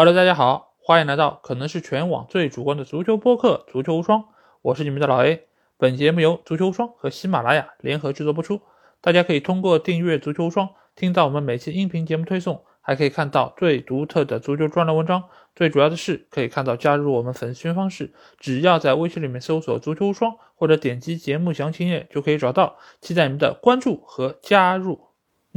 [0.00, 4.20] Hello，大家好，欢迎来到可能是全网最主观的足球播客《足球无双》，
[4.62, 5.48] 我是你们的老 A。
[5.76, 8.60] 本节目由足球无双和喜马拉雅联合制作播出。
[9.00, 15.24] 大家可以通过订阅足球无双，听到我们每期音频节目推送，还可以看到最独特的足球专栏文章。
[15.56, 22.76] 最主要的是，可以看到加入我们粉丝群方式，只要在微信里面搜索“足球无双”或者点击节目详情页就可以找到。
[23.00, 25.07] 期待你们的关注和加入。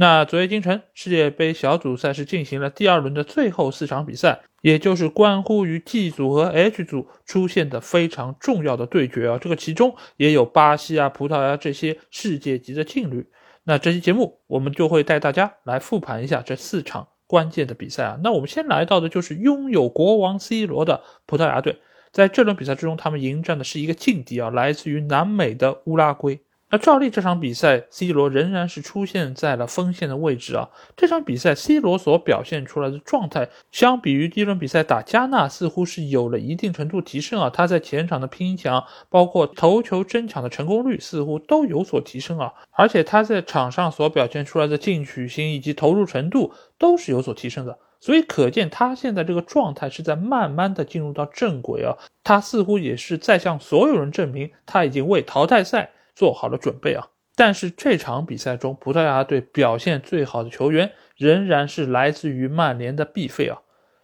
[0.02, 9.38] 那昨夜今晨，世界杯小组赛是进行了第二轮的最后四场比赛，也就是关乎于 G 组和 H 组出现的非常重要的对决啊。
[9.40, 13.24] 这个其中也有巴西啊、葡萄牙这些世界级的劲旅。
[13.62, 18.18] 那这期节目我们就会带大家来复盘一下这四场关键的比赛啊。
[18.24, 21.78] 那我们先来到的就是拥有国王 C 罗的葡萄牙队，
[22.10, 26.40] 在这轮比赛之中，他们迎战的是一个劲敌啊，来自于南美的乌拉圭。
[26.72, 30.70] 那照例这场比赛，C 罗仍然是出现在了锋线的位置啊。
[30.96, 37.50] 这场比赛，C 罗所表现出来的状态，相比于第一轮比赛打加纳，似乎是有了一定程度提升啊。
[37.50, 42.54] 他在前场的拼抢，包括头球争抢的成功率，似乎都有所提升啊。
[42.70, 47.78] 而且他在场上所表现出来的进取心以及投入程度，都是有所提升的。
[48.00, 51.98] 所以可见他现在这个状态是在慢慢的进入到正轨啊。
[52.24, 55.90] 他似乎也是在向所有人证明，他已经为淘汰赛。
[56.22, 57.08] 做好了准备啊！
[57.34, 63.58] 但是这场比赛中，葡萄牙队表现最好的球员仍然是来自于曼联的毕费啊。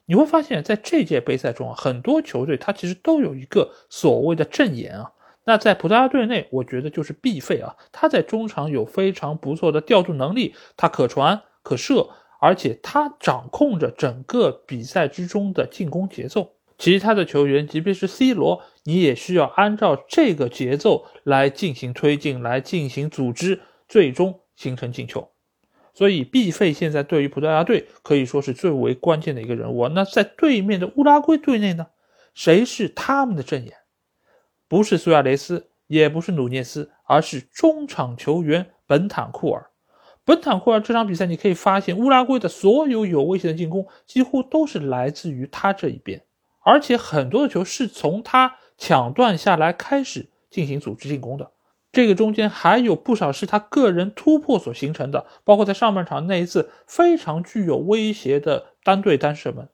[0.06, 5.12] 你会发现在这届杯赛中啊，很多球队他其实都有一个所谓的正眼啊。
[5.44, 16.57] 那在葡萄牙队内，我觉得就是毕费啊，他在中场有非常不错的调度能力，他可传可射，而且他掌控着整个比赛之中的进攻节奏。
[16.78, 25.28] 其他的球员，即便是 C 罗，你也需要按照这个节奏来进行推进，来进行组织，最终形成进球。
[25.92, 29.88] 所以，B 费现在对于葡萄牙队可以说是最为关键的一个人物。
[29.88, 31.88] 那在对面的乌拉圭队内呢？
[32.34, 33.72] 谁是他们的正眼？
[34.68, 39.70] 不是苏亚雷斯，也不是努涅斯，而是中场球员本坦库尔。
[40.24, 46.22] 本坦库尔这场比赛，你可以发现乌拉圭的所有有威胁的进攻，几乎都是来自于他这一边。
[46.60, 51.50] 而且很多的球是从他抢断下来开始进行组织进攻的，
[51.90, 59.68] 这个中间还有不少是他个人突破所形成的，包括在上半场那一次非常具有威胁的单对单射门，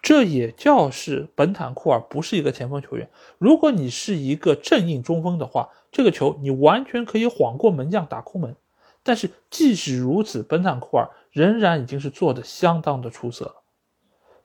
[0.00, 3.10] 这也叫是本坦库尔不是一个前锋球员。
[3.38, 8.54] 如果你是一个正印中锋的话，这个球你完全可以晃过门将打空门。
[9.02, 13.54] 但是即使如此，本坦库尔仍然已经是做的相当的出色了。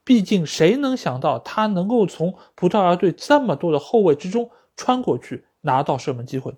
[0.06, 6.56] 毕竟，谁能想到他能够从葡萄牙队这么多的后卫之中穿过去拿到射门机会？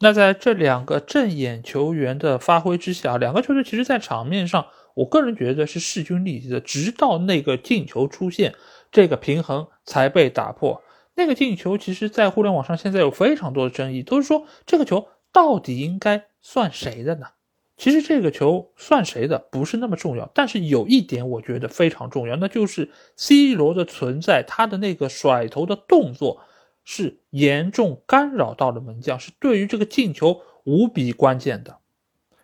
[0.00, 6.60] 那在这两个正眼球员的发挥之下，两个球队其实在场面上，我个人觉得是势均力敌的。
[6.60, 8.54] 直到那个进球出现，
[8.92, 10.82] 这个平衡才被打破。
[11.14, 17.28] 那个进球，其实，在互联网上现在有非常多的争议，都是说这个球到底应该算谁的呢？
[17.76, 26.40] 其实这个球算谁的不是那么重要，但是有一点我觉得非常重要，那就是 C 罗的存在，他的那个甩头的动作
[26.84, 31.78] 是严重干扰到了门将，是对于这个进球无比关键的。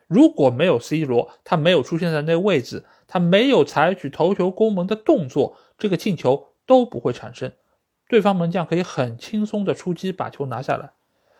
[0.08, 7.52] 如果没有 C 罗，他没有出现在那位置，他没有采取头球攻门的动作，这个进球都不会产生，
[8.08, 10.91] 对方门将可以很轻松的出击把球拿下来。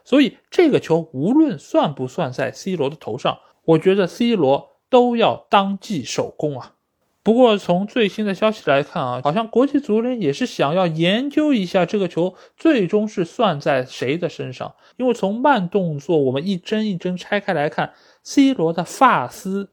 [0.05, 3.41] 所以这个球无论算不算在 C 罗的头上。
[3.71, 6.75] 我觉得 C 罗都要当记首攻啊！
[7.23, 14.75] 不过从最新的消息来看啊，好像国际足联也是想要研究一下这个球最终是算在谁的身上。
[14.97, 17.93] 因为从慢动作我们一帧一帧拆开来看
[18.25, 19.71] ，C 罗的发丝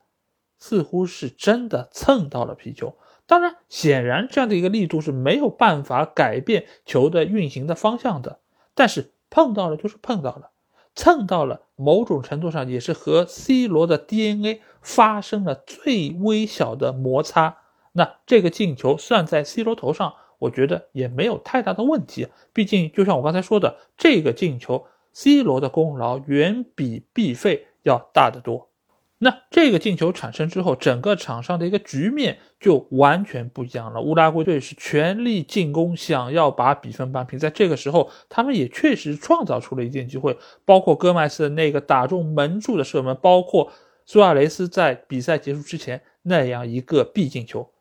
[0.59, 2.97] 似乎是真的蹭到了皮球。
[3.25, 8.39] 当然，显然这样的一个力度是没有办法改变球的运行的方向的。
[8.75, 10.51] 但是碰到了就是碰到了。
[10.97, 17.59] 蹭到了，某种程度上也是和 C 罗的 DNA 发生了最微小的摩擦。
[17.91, 22.29] 那这个进球算在 C 罗头上，我觉得也没有太大的问题。
[22.51, 28.69] 毕竟，就像我刚才说的，这个进球，C 罗的功劳远比 B 费要大得多。
[29.19, 33.99] 那这个进球产生之后，整个场上的一个局面就完全不一样了。
[33.99, 37.39] 乌拉圭队是全力进攻，想要把比分扳平。
[37.39, 43.71] 在这个时候，他们也确实创造出了一定机会，包括戈麦斯的那个打中门柱的射门，包括
[44.05, 47.71] 苏亚雷斯在比赛结束之前那样一个必进球。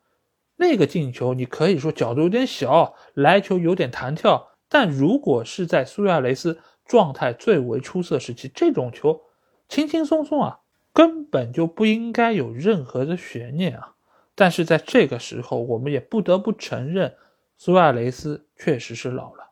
[0.55, 9.21] 那个进球你可以说角度有点小，来球有点弹跳，但如果是在苏亚雷斯状态最为出色时期，这种球
[9.69, 10.61] 轻轻松松啊。
[10.97, 13.93] 根本就不应该有任何的悬念啊！
[14.33, 17.13] 但是在这个时候，我们也不得不承认，
[17.55, 19.51] 苏亚雷斯确实是老了。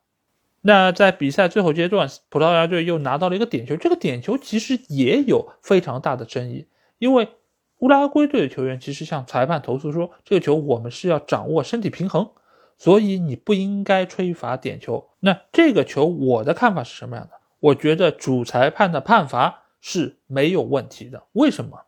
[0.61, 6.65] 那在比赛最后阶段，葡萄牙队又拿到了一个点球，这个点球其实也有非常大的争议，
[6.97, 7.29] 因为
[7.77, 12.31] 乌拉圭队的球员其实向裁判投诉说，这个球我们是要掌握身体平衡，
[12.79, 15.11] 所以你不应该吹罚点球。
[15.19, 17.33] 那这个球我的看法是什么样的？
[17.59, 21.27] 我觉得主裁判的判罚是没有问题的。
[21.33, 21.85] 为什么？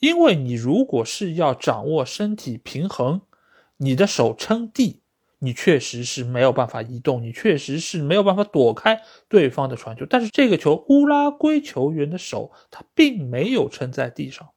[0.00, 3.20] 因为你如果是要掌握身体平衡，
[3.76, 4.98] 你的手撑地。
[5.38, 10.06] 你确实是没有办法移动，你确实是没有办法躲开对方的传球。
[10.08, 14.48] 但是这个球，乌拉圭球员的手他并没有撑在地上，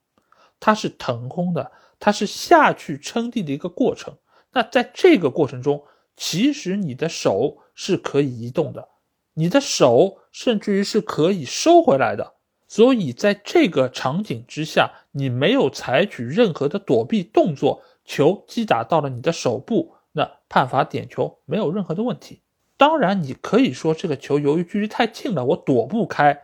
[0.59, 4.15] 他是腾空的，他是下去撑地的一个过程。
[4.53, 5.83] 那在这个过程中，
[6.15, 8.87] 其实你的手是可以移动的，
[9.33, 12.34] 你的手甚至于是可以收回来的。
[12.67, 19.93] 所以在这个场景之下，你没有采取任何的躲避动作，球击打到了你的手部。
[20.13, 22.41] 那判罚点球没有任何的问题。
[22.77, 26.43] 当然，你可以说这个球由于距离太近了，我躲不开。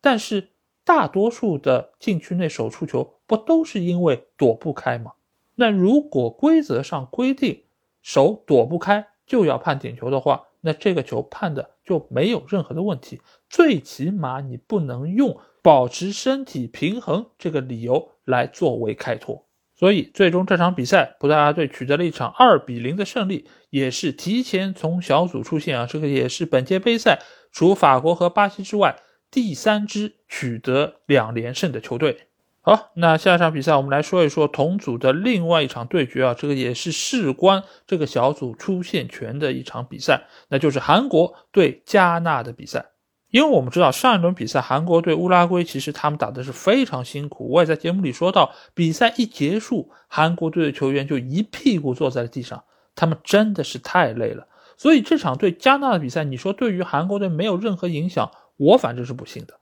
[0.00, 0.48] 但是
[0.84, 5.12] 大多数的禁区内手触球不都是因为躲不开吗？
[5.54, 7.62] 那如果规则上规定
[8.00, 13.20] 手躲不开就要判点球的话，那这个球判的就没有任何的问题。
[13.48, 19.46] 最起码你不能用保持身体平衡这个理由来作为开脱。
[19.74, 25.86] 所以，最终这场比赛，葡萄牙队取得了一场二比零的胜利，也是提前从小组出线啊。
[25.86, 27.20] 这个也是本届杯赛
[27.50, 28.96] 除法国和巴西之外
[29.28, 32.28] 第三支取得两连胜的球队。
[32.60, 42.91] 好，那下一场比赛我们来说一说同组的另外一场对决啊，这个也是事关这个小组出线权的一场比赛，那就是韩国对加纳的比赛。
[43.32, 47.48] 因为我们知道上一轮比赛韩国对乌拉圭，其实他们打的是非常辛苦。
[47.48, 52.62] 我也在节目里说到，比赛一结束，韩国队的球员就一屁股坐在了地上，
[52.94, 54.46] 他们真的是太累了。
[54.76, 59.54] 所以这场对加纳的比赛，你说对于韩国队没有任何影响，我反正是不信的。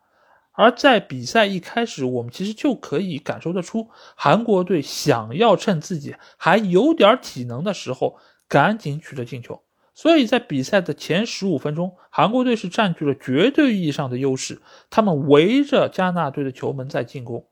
[0.53, 8.19] 而在比赛一开始，我们其实就可以感受得出，韩国队想要趁自己还有点体能的时候，
[8.49, 9.63] 赶紧取得进球。
[10.00, 17.47] 所以在比赛的前十五分钟，韩国队是占据了绝对意义上的优势，他们围着加纳队的球门在进攻。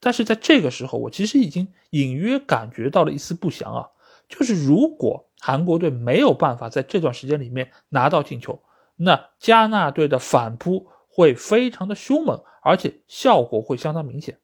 [0.00, 3.86] 但是在这个时候，我其实已经隐约感觉到了一丝不祥啊，
[4.28, 8.60] 就是如果韩国队没有办法在这段时间里面拿到进球，
[8.96, 14.38] 那加纳队的反扑会非常的凶猛，而且效果会相当明显。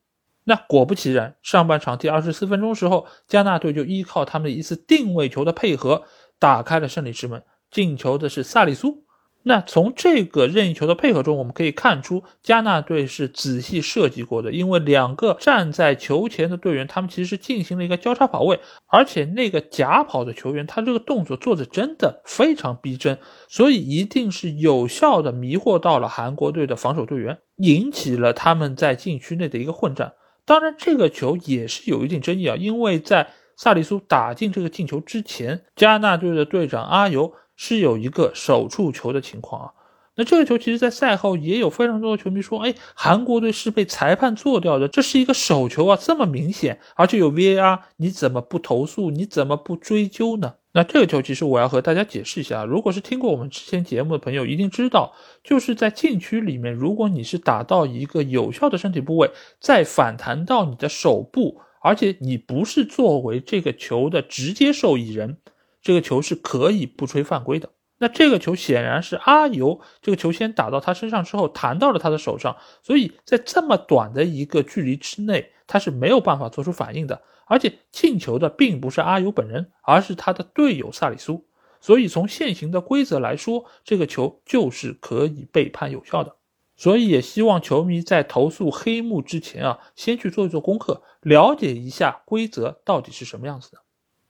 [0.44, 6.04] 那果不其然，上半场第二十四分钟时候，加纳队就依靠他们的一次定位球的配合。
[6.40, 9.04] 打开了胜利之门，进球的是萨利苏。
[9.42, 30.12] 那从这个任意球的配合中，我们可以看出加纳队是仔细设计过的，因为两个站在球前的队员，他们其实是进行了一个交叉跑位，而且那个假跑的球员，他这个动作做的真的非常逼真，所以一定是有效的迷惑到了韩国队的防守队员，引起了他们在禁区内的一个混战。
[30.44, 33.30] 当然，这个球也是有一定争议啊，因为在
[33.62, 39.72] 萨里苏打进这个进球之前，加纳队的队长阿尤是有一个手触球的情况啊。
[40.14, 49.10] 那这个球其实，在赛后也有非常多的球迷说：“哎，韩国队是被裁判做掉的，这是一个手球啊，这么明显，而且有 VAR，你怎么不投诉？
[49.10, 55.12] 你怎么不追究呢？”那这个球其实我要和大家解释一下，如果是听过我们之前节目的朋友，一定知道，
[55.44, 61.60] 就是在禁区里面，如果你是打到一个有效的身体部位，再反弹到你的手部。
[61.80, 65.38] 而且你不是作为这个球的直接受益人，
[65.82, 67.70] 这个球是可以不吹犯规的。
[67.98, 77.22] 那这个球显然是阿尤这个球先打到他身上之后弹到了他的手上，所以在这么短的一个距离之内，他是没有办法做出反应的。
[77.44, 81.44] 而且进球的并不是阿尤本人，而是他的队友萨里苏。
[81.80, 86.36] 所以从现行的规则来说，这个球就是可以被判有效的。
[86.80, 93.80] 所以也希望球迷在投诉黑幕之前啊，先去做一做功课，了解一下规则到底是什么样子的。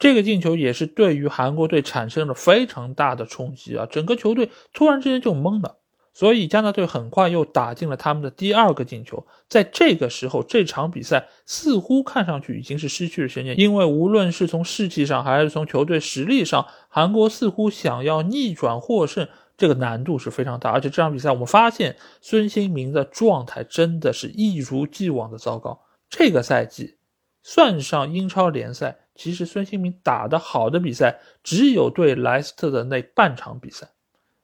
[0.01, 5.77] 这个进球也是对于韩国队产生了非常大的冲击啊，整个球队突然之间就懵了。
[6.13, 9.25] 所以加纳队很快又打进了他们的第二个进球。
[9.49, 19.29] 在这个时候，这场比赛似乎看上去已经是失去了悬念，因为无论是从士气上还是从球队实力上，韩国似乎想要逆转获胜。
[19.61, 25.79] 这个难度是非常大，而且这场比赛我们发现孙兴民的状态真的是一如既往的糟糕。
[26.09, 26.97] 这个赛季，
[27.43, 33.91] 算上英超联赛，其实孙兴民打的好的比赛只有对莱斯特的那半场比赛，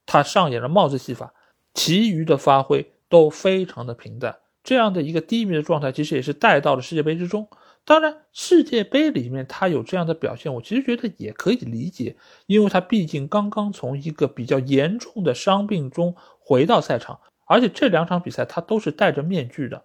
[0.05, 1.33] 他上演了帽子戏法，
[1.73, 4.37] 其余的发挥都非常的平淡。
[4.63, 7.49] 这样的一个低迷的状态，其实也是带到了世界杯之中。
[7.87, 12.17] 当然，世界杯里面他有这样的表现，我其实觉得也可以理解，
[12.47, 19.85] 因为他毕竟刚刚从一个比较严重的伤病中回到赛场，而且这两场比赛他都是戴着面具的。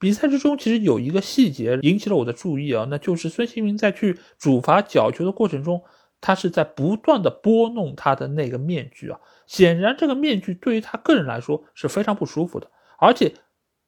[0.00, 5.80] 比赛之中，其实有一个细节引起了我的注意啊，那就是孙兴民在去主罚角球的过程中，
[6.20, 13.32] 他是在不断的拨弄他的那个面具啊，显然这个面具对于他个人来说是非常不舒服的，而且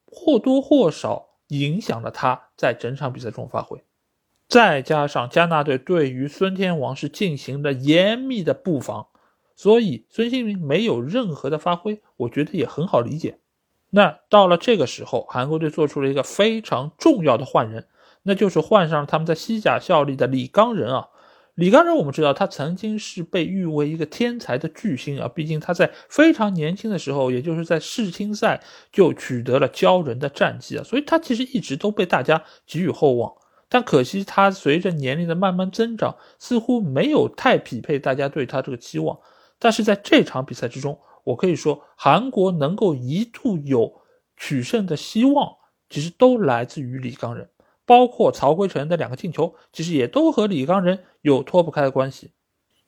[0.05, 1.34] 或多或少。
[1.47, 3.83] 影响了他在整场比赛中发挥，
[4.47, 9.07] 再加上加纳队对于孙天王是进行了严密的布防，
[9.55, 13.39] 所以孙兴民没有任何的发挥，我觉得也很好理解。
[13.91, 17.87] 那到了这个时候，韩国队做出了一个非常重要的换人，
[18.23, 21.09] 那就是换上了他们在西甲效力的李刚仁啊。
[21.55, 33.33] 李刚仁，我们知道他曾经是被誉为一个天才的巨星啊，毕竟他在非常年轻的时候，也就是在世青赛就取得了骄人的战绩啊，所以他其实一直都被大家给予厚望。
[33.69, 39.17] 但可惜他随着年龄的慢慢增长，似乎没有太匹配大家对他这个期望。
[39.57, 44.01] 但是在这场比赛之中，我可以说韩国能够一度有
[44.35, 45.55] 取胜的希望，
[45.89, 47.47] 其实都来自于李刚仁。
[47.85, 52.31] 包括曹圭成的两个进球，其实也都和李刚仁有脱不开的关系。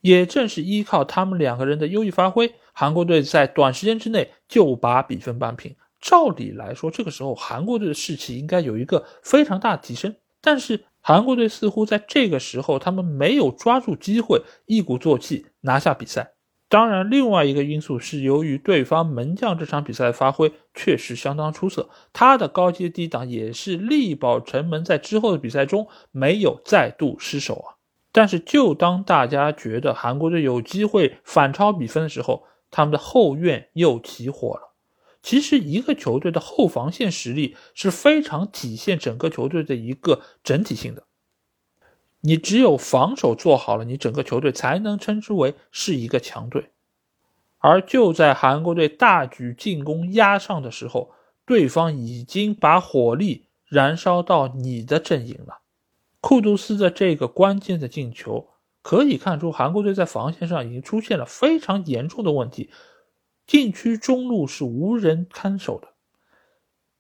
[0.01, 5.75] 也正是依靠他们两个人的优异发挥，韩国队在短时间之内就把比分扳平。
[5.99, 10.15] 照理来说，这个时候韩国队的士气应该有一个非常大的提升。
[10.39, 16.36] 但是韩国队似乎在这个时候，他们没有抓住机会，一鼓作气拿下比赛。
[16.69, 27.79] 当然，另外一个因素是由于对方门将这场比赛发挥确实相当出色，他的高接低挡也是力保城门在之后的比赛中没有再度失手啊。
[28.11, 34.73] 但是，就当大家觉得韩国队有机会反超比分的时候，他们的后院又起火了。
[35.21, 41.06] 其实，一个球队的后防线实力是非常体现整个球队的一个整体性的。
[42.21, 46.71] 你只有防守做好了，你整个球队才能称之为是一个强队。
[47.59, 51.11] 而就在韩国队大举进攻压上的时候，
[51.45, 55.59] 对方已经把火力燃烧到你的阵营了。
[56.19, 58.47] 库杜斯的这个关键的进球，
[58.81, 62.69] 可以看出韩国队在防线上已经出现了非常严重的问题，
[63.45, 65.89] 禁区中路是无人看守的。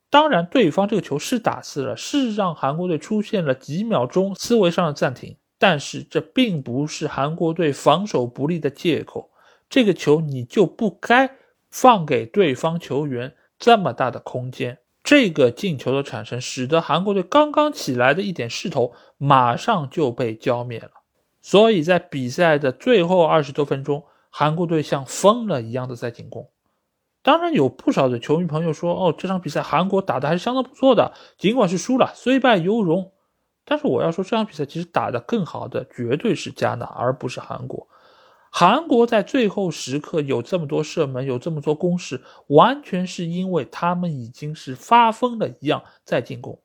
[0.09, 5.35] 当然，对方这个球是打死了，是让韩国队出现了几秒钟思维上的暂停。
[5.59, 9.31] 但是这并不是韩国队防守不利的借口。
[9.69, 11.35] 这个球你就不该
[11.69, 14.77] 放给对方球员这么大的空间。
[15.03, 20.91] 这个进球的产生，使得韩国队刚刚起来的一点势头马上就被浇灭了。
[21.41, 26.49] 所以在比赛的最后二十多分钟，韩国队像疯了一样的在进攻。
[27.23, 33.11] 当然有不少的球迷朋友说，哦，这场比赛韩国打的还是相当不错的，尽管是输了，虽败犹荣。
[33.65, 37.87] 但是我要说，这场比赛其实打得更好的绝对是加纳，而不是韩国。
[38.49, 46.61] 韩国在最后时刻有这么多射门，有这么多攻势，完全是因为他们已经是发疯了一样在进攻。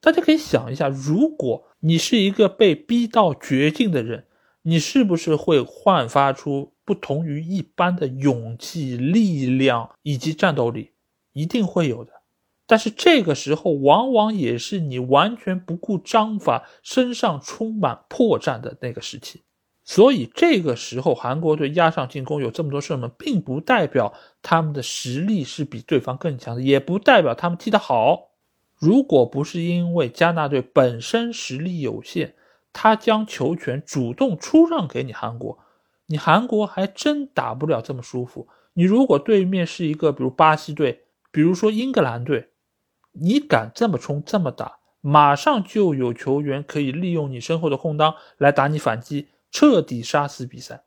[0.00, 4.26] 大家可以想一下，如果你是一个被逼到绝境的人，
[4.68, 6.72] 你是不是会焕发出？
[6.84, 10.92] 不同于一般的勇气、力量以及战斗力，
[11.32, 12.12] 一定会有的。
[12.64, 19.42] 但是这个时候，往往也是你完全不顾章法、身上充满破绽的那个时期。
[19.84, 28.30] 所以这个时候，韩国队压上进攻，有这么多射门，并不代表他们的实力是比对方更强的，也不代表他们踢得好。
[28.78, 32.34] 如果不是因为加纳队本身实力有限，
[32.78, 35.58] 他将球权主动出让给你韩国。
[36.08, 38.48] 你韩国还真打不了这么舒服。
[38.74, 42.50] 你如果对面是一个，比如巴西队，比如说英格兰队，
[43.12, 50.84] 你敢这么冲这么打，马上就有球员可以利用你身后的空当来打你反击，彻底杀死比赛。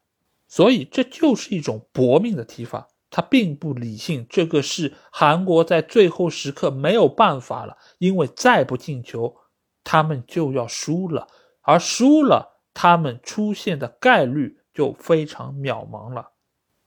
[0.48, 4.27] 所以这就是一种搏命的踢法，它并不理性。
[4.29, 9.36] 这个是韩国在最后时刻没有办法了，因为再不进球，
[9.84, 11.27] 他们就要输了，
[11.69, 14.57] 而输了，他们出现的概率。
[14.71, 16.29] 就非常渺茫了，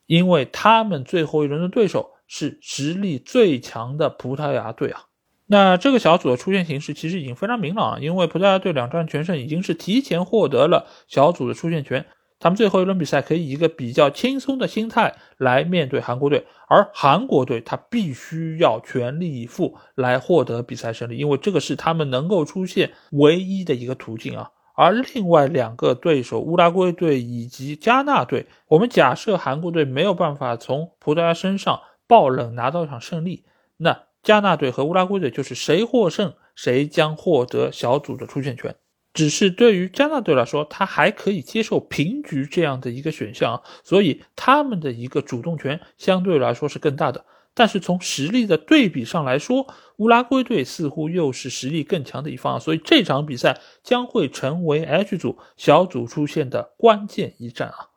[0.07, 5.09] 因为他们最后一轮的对手是实力最强的葡萄牙队啊。
[5.47, 12.07] 那这个小组的出线形势其实已经非常明朗，因为葡萄牙队两战全胜，已经是提前获得了小组的出线权。
[12.39, 24.51] 他们最后一轮比赛可以以一个比较轻松的心态来面对韩国队，而韩国队他必须要全力以赴来获得比赛胜利，因为这个是他们能够出线唯一的一个途径啊。
[24.83, 33.45] 而另外两个对手乌拉圭队以及加纳队，我们假设韩国队没有办法从葡萄牙身上爆冷拿到一场胜利，
[33.77, 38.75] 那加纳队和乌拉圭队就是谁获胜谁将获得小组的出线权。
[39.15, 47.25] 只是对于加纳队来说，他还可以接受平局这样的一个选项，所以他们的一个主动权相对来说是更大的。
[47.55, 49.67] 但是从实力的对比上来说，
[49.97, 57.89] 乌拉圭队似乎又是实力更强的一方，所以这场比赛将会成为 H 组小组出线的关键一战啊。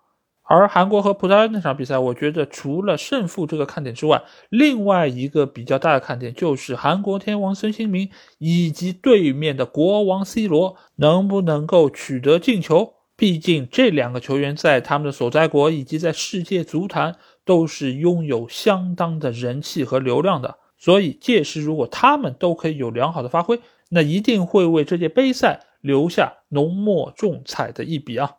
[0.48, 12.94] 而韩国和葡萄牙那场比赛，我觉得除了胜负这个看点之外，另外一个比较大的看点就是韩国天王孙兴民以及对面的国王 C 罗能不能够取得进球。
[13.18, 28.38] 毕竟这两个球员在他们的所在国以及在世界足坛都是拥有相当的人气和流量的，所以届时如果他们都可以有良好的发挥，那一定会为这届杯赛留下浓墨重彩的一笔啊。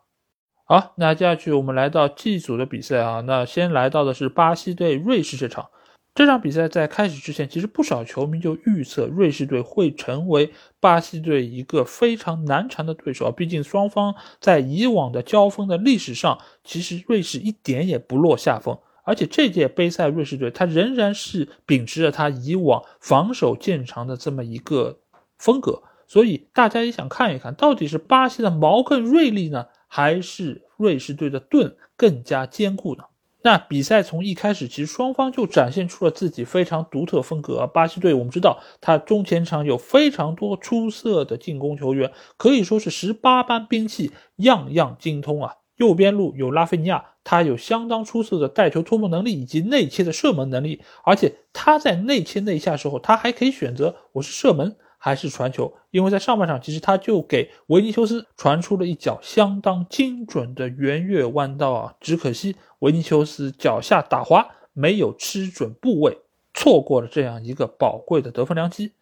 [0.65, 3.21] 好，那接下去我们来到 G 组的比赛啊。
[3.21, 5.69] 那先来到的是巴西对瑞士这场。
[6.13, 13.31] 这场比赛在开始之前，其实不少球迷就预测瑞士队会成为巴西队一个非常难缠的对手啊。
[13.31, 18.77] 毕竟双方在以往的交锋的历史上，其实瑞士一点也不落下风。
[19.07, 24.99] 而且这届杯赛，瑞士队他仍然是秉持着他以往防守见长的这么一个
[25.37, 25.81] 风格。
[26.07, 29.67] 所以大家也想看一看到底是巴西的矛更锐利呢？
[29.87, 33.05] 还是瑞士队的盾更加坚固呢？
[33.43, 37.65] 那比赛从一开始，其实双方就展现出了自己非常独特风格。
[37.65, 45.53] 巴西队我们知道，他中前场有非常多出色的进攻球员，可以说是十八般兵器，样样精通啊。
[45.77, 54.75] 右边路有拉菲尼亚，他有相当出色的带球突破能力以及内切的射门能力，而且他在内切内下时候，他还可以选择我是射门。
[54.99, 66.17] 还是传球，因为在上半场，其实他就给维尼修斯传出了一脚相当精准的圆月弯刀啊，只可惜维尼修斯脚下打滑，没有吃准部位，
[66.51, 68.93] 错过了这样一个宝贵的得分良机。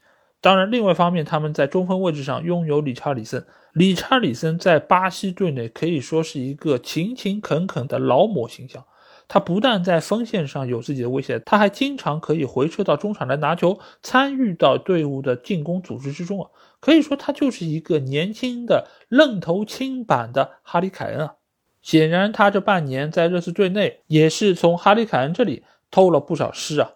[0.41, 8.85] 当然，另外一方面，他们在中锋位置上拥有理查里森，理查里森在巴西队内可以说是一个勤勤恳恳的劳模形象。
[9.27, 16.49] 他不但在锋线上有自己的威胁，他还经常可以回撤到中场来拿球，参与到队伍的进攻组织之中啊！
[16.79, 21.33] 可以说他就是一个年轻的愣头青版的哈里凯恩啊！
[21.81, 26.91] 显然，他这半年在热刺队内也是从哈里凯恩这里偷了不少师啊！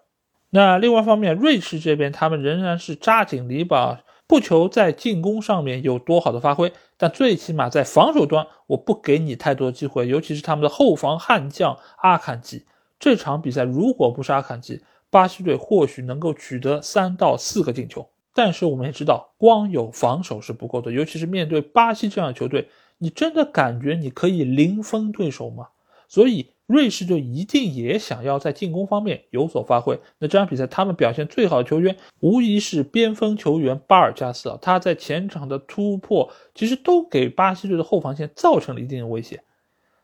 [0.51, 3.97] 那另外方面，瑞士这边他们仍然是扎紧篱笆。
[4.29, 10.07] 不求在进攻上面有多好的发挥，但最起码在防守端，我不给你太多机会。
[10.07, 12.67] 尤其是他们的后防悍将阿坎吉，
[12.99, 18.07] 这场比赛如果不是阿坎吉，巴西队或许能够取得三到四个进球。
[18.31, 25.69] 但是我们也知道，光有防守是不够的，尤其是面对巴西这样的球队，你真的感觉你可以零封对手吗？
[26.07, 26.51] 所以。
[26.69, 29.99] 瑞士队一定也想要在进攻方面有所发挥。
[30.19, 34.59] 那这场比赛他们表现最好的球员，无疑是边锋球员巴尔加斯啊。
[34.61, 39.41] 他在前场的突破，其实都给巴西队的后防线造成了一定的威胁。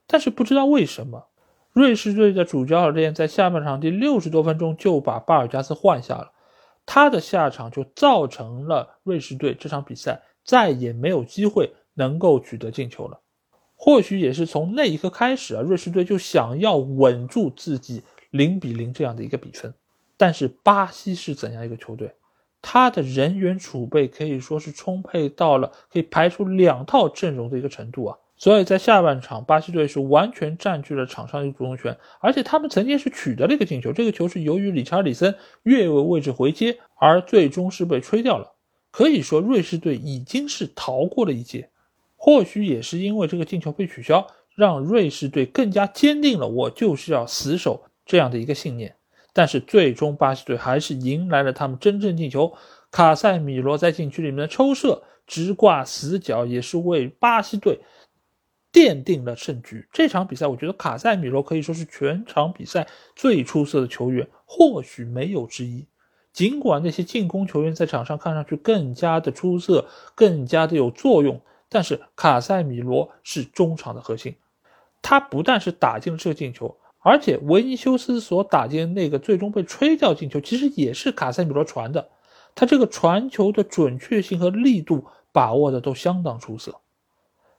[0.07, 1.27] 但是不知道为什么，
[1.71, 6.31] 瑞士队的主教练在下半场第六十多分钟就把巴尔加斯换下了，
[6.87, 13.21] 他的下场就造成了瑞士队这场比赛再也没有机会能够取得进球了。
[13.75, 19.73] 或许也是从那一刻开始啊，瑞士队就想要稳住自己零比零这样的一个比分。
[20.17, 22.13] 但是巴西是怎样一个球队？
[22.61, 28.17] 他的人员储备可以说是充沛到了可以排出两套阵容的一个程度啊。
[28.37, 38.53] 所以在下半场，巴西队是完全占据了场上的主动权，而且他们曾经是取得了一个进球，这个球是由于理查里森越位位置回接而最终是被吹掉了。
[38.91, 41.69] 可以说瑞士队已经是逃过了一劫。
[42.25, 48.95] 或许也是因为这个进球被取消，让瑞士队更加坚定了我就是要死守这样的一个信念。
[49.31, 52.51] 但是最终巴西队还是迎来了他们真正进球，
[52.89, 57.79] 卡塞米罗在禁区里面的抽射直挂死角，也是为巴西队
[58.73, 59.87] 奠定了胜局。
[59.93, 65.85] 这场比赛，我觉得卡塞米罗可以说是全场比赛最出色的球员，或许没有之一。
[66.33, 69.85] 尽管那些进攻球员在场上看上去更加的出色，
[70.15, 71.39] 更加的有作用。
[71.69, 74.35] 但是卡塞米罗是中场的核心，
[75.01, 82.09] 他不但是打进了这个进球，而且维尼修斯所打进那个最终被吹掉进球，其实也是卡塞米罗传的。
[82.53, 86.79] 他这个传球的准确性和力度把握的都相当出色，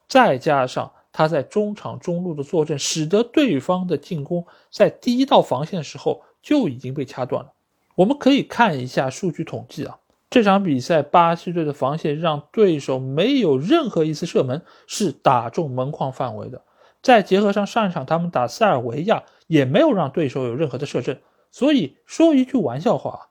[0.09, 7.53] 再加上他在中场中路的坐镇，使得对方的进攻在第一道防线的时候就已经被掐断了。
[7.95, 9.99] 我们可以看一下数据统计啊。
[10.29, 16.63] 这场比赛，巴西队的防线让对手没有任何一次射门是打中门框范围的。
[17.01, 21.17] 再结合上上一场他们打塞尔维亚，也没有让对手有任何的射正。
[21.53, 23.29] 所以说一句玩笑话，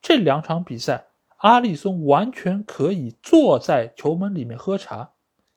[0.00, 1.06] 这两场比赛，
[1.38, 5.10] 阿里松完全可以坐在球门里面喝茶，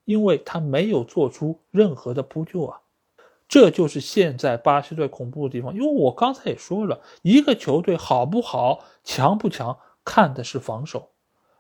[0.05, 2.79] 因为他没有做出任何的扑救啊。
[3.47, 5.75] 这就是现在巴西队恐怖的地方。
[5.75, 11.09] 因为我刚才也说了，一个球队好不好、强不强，看的是防守。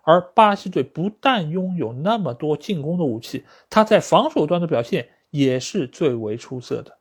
[0.03, 6.97] 而巴西队不但拥有那么多进攻的武器，他在防守端的表现也是最为出色的。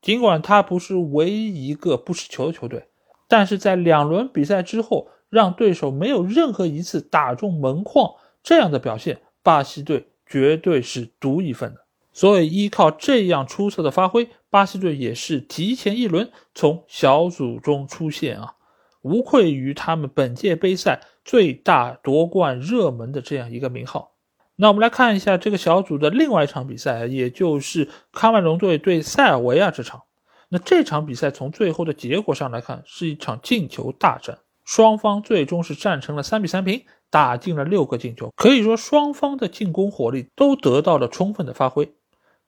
[0.00, 2.86] 尽管他不是唯一一个不持球的球队，
[3.26, 11.80] 但是在两轮比赛之后，让对手没有任何一次打中门框，这样的表现，巴西队绝对是独一份的。
[12.12, 18.54] 所以，依靠这样出色的发挥，巴西队也是提前一轮从小组中出现啊，
[19.06, 24.12] 无愧于他们本届杯赛最大夺冠热门的这样一个名号。
[24.56, 30.02] 那我们来看一下这个小组的另外一场比赛，也就是喀麦隆队对塞尔维亚这场。
[30.48, 41.92] 那这场比赛从最后的结果上来看，是一场进球大战，双方最终是战成了三比三平，打进了六个进球，可以说双方的进攻火力都得到了充分的发挥。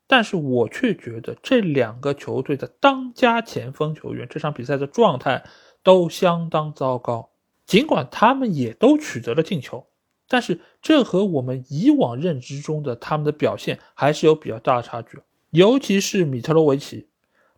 [0.06, 5.44] 但是我却觉得这两个球队的当家前锋球员这场比赛的状态
[5.88, 7.30] 都相当糟糕，
[7.64, 9.86] 尽管他们也都取得了进球。
[10.28, 17.08] 但是这和我们以往认知中的他们的表现还是有比较大的差距，尤其是米特罗维奇，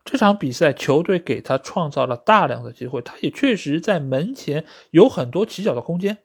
[0.04, 6.18] 这场比赛球队给他创造了大量的机会，他也确实在门前有很多起脚的空间。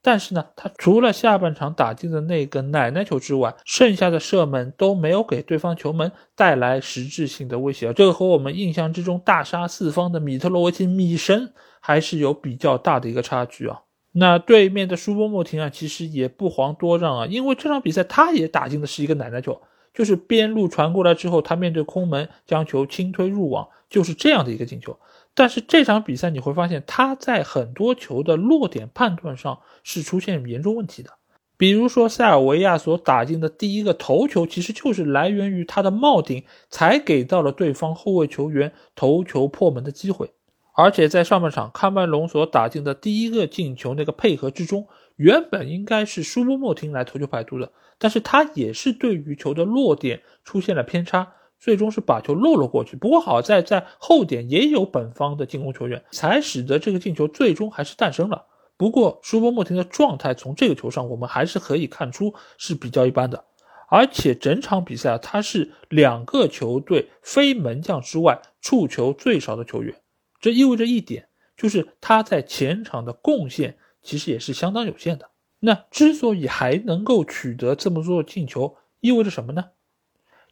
[0.00, 7.92] 但是呢，他除了下半场打进的那个奶奶球之外，剩下的射门都没有给对方球门带来实质性的威胁。
[7.92, 13.80] 这个和我们印象之中大杀四方的米特罗维奇米神还是有比较大的一个差距啊。
[14.12, 19.60] 那对面的舒波莫廷啊，其实也不遑多让啊，因为这场比赛他也打进的是一个奶奶球，
[19.92, 24.98] 就是边路传过来之后，他面对空门将球轻推入网，就是这样的一个进球。
[25.38, 31.10] 但是这场比赛你会发现他在很多球的落点判断上是出现严重问题的，
[31.56, 40.32] 比如说塞尔维亚所打进的第一个头球，其实就是来源于他的帽顶才给到了对方后卫球员头球破门的机会。
[40.74, 52.96] 而且在上半场，喀麦隆所打进的第一个进球，那个配合之中，原本应该是舒波莫廷来头球摆渡的，但是他也是对于球的落点出现了偏差，最终是把球漏了过去。
[52.96, 58.46] 不过好在在后点也有本方的进攻球员，才使得这个进球最终还是诞生了。
[58.76, 63.44] 不过舒波莫廷的状态从这个球上我们还是可以看出是比较一般的，
[63.88, 70.00] 而且整场比赛啊他是两个球队非门将之外触球最少的球员。
[70.40, 75.28] 这意味着一点，就是他在前场的贡献其实也是相当有限的。
[75.58, 79.64] 那之所以还能够取得这么多进球，意味着什么呢？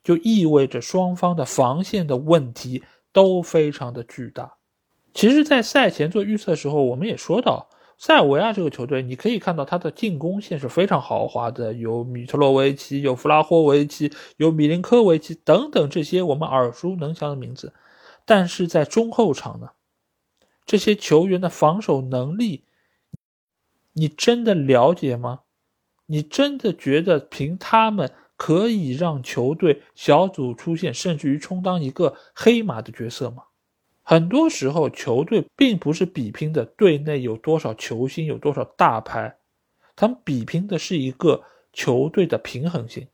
[0.07, 4.57] 就意味着双方的防线的问题都非常的巨大。
[5.13, 17.75] 其实，在赛前做预测的时候，我们也说到，塞尔维亚这个球队，你可以看到他的进攻线是非常豪华的，有米特洛维奇，有弗拉霍维奇，有米林科维奇等等这些我们耳熟能详的名字。
[18.25, 19.71] 但是在中后场呢？
[20.65, 22.63] 这些球员的防守能力，
[23.95, 25.41] 你真的了解吗？
[26.07, 33.45] 你真的觉得凭他们可以让球队小组出现，甚至于充当一个黑马的角色吗？
[34.03, 39.37] 很多时候，球队并不是比拼的队内有多少球星，有多少大牌，
[39.97, 43.09] 他们比拼的是一个球队的平衡性。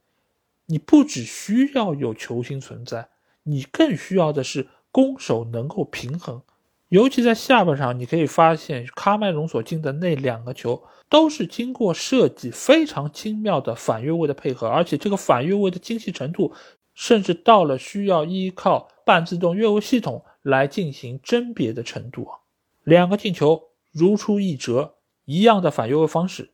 [0.67, 3.09] 你不只需要有球星存在，
[3.45, 6.43] 你更需要的是攻守能够平衡。
[6.89, 16.55] 尤其在下半场，你可以发现喀麦隆所进的那两个球都是经过设计非常精妙的反越位的配合，而且这个反越位的精细程度，
[16.95, 22.39] 甚至到了需要依靠半自动越位系统来进行甄别的程度啊！
[22.85, 24.95] 两个进球如出一辙，
[25.27, 26.53] 一样的反越位方式，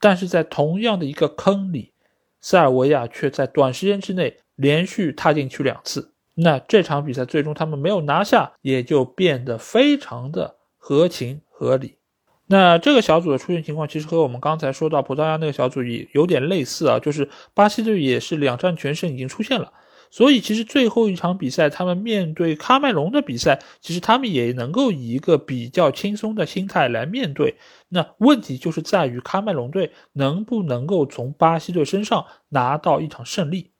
[0.00, 1.92] 但是在同样的一个坑里，
[2.40, 6.12] 塞尔维亚却在短时间之内连续踏进去两次。
[6.34, 11.98] 那这场比赛最终他们没有拿下，也就变得非常的合情合理。
[12.48, 19.72] 那这个小组的出现情况，其实和我们刚才说到葡萄牙那个小组也有点类似啊，就是巴西队也是两战全胜已经出现了，
[20.10, 27.56] 所以其实最后一场比赛他们面对喀麦隆的比赛，其实他们也能够以一个比较轻松的心态来面对。
[27.88, 33.70] 那问题就是在于喀麦隆队能不能够从巴西队身上拿到一场胜利。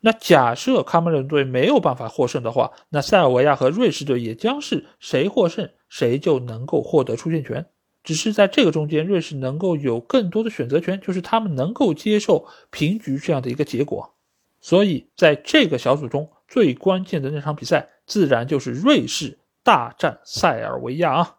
[0.00, 7.66] 那假设喀麦隆队没有办法获胜的话，那塞尔维亚和瑞士队也将是谁获胜谁就能够获得出线权。
[8.04, 14.14] 只是在这个中间，瑞士能够有更多的选择权，就是他们能够接受平局这样的一个结果。
[14.60, 21.36] 所以在这个小组中最关键的那场比赛，自然就是瑞士大战塞尔维亚啊。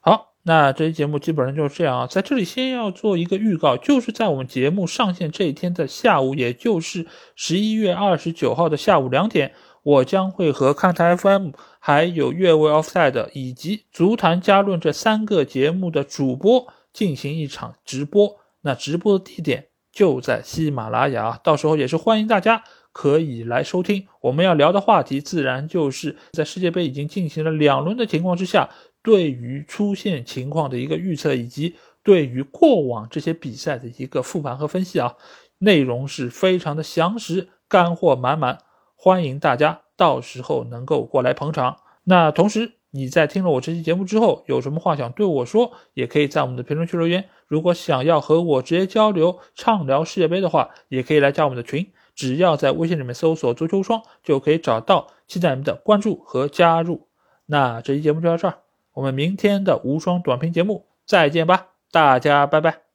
[0.00, 18.36] 好，那这期节目基本上就是这样啊，在这里先要做一个预告，就是在我们节目上线这一天的下午，也就是十一月二十九号的下午两点，我将会和看台 FM、还有越位 Offside 以及足坛加论这三个节目的主播进行一场直播。
[18.62, 24.06] 那直播的地点就在喜马拉雅，到时候也是欢迎大家可以来收听。
[24.20, 28.70] 我们要聊的话题，自然就是在世界杯已经进行了两轮的情况之下。
[29.04, 35.16] 对于出现情况的一个预测，以及对于过往这些比赛的一个复盘和分析啊，
[35.58, 38.58] 内容是非常的详实，干货满满，
[39.04, 41.78] 欢迎大家到时候能够过来捧场。
[42.04, 47.24] 那同时你在听了我这期节目之后，有什么话想对我说，也可以在我们的评论区留言。
[47.48, 57.08] 如果想要和我直接交流畅聊世界杯的话，也可以来加我们的群，只要在微信里面搜索“足球双”就可以找到，期待你们的关注和加入。
[57.46, 58.58] 那这期节目就到这儿。
[58.92, 62.91] 我们明天的无双短评节目再见吧，大家拜拜。